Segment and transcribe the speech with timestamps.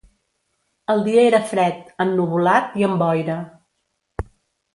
[0.93, 3.37] El dia era fred, ennuvolat i amb boira.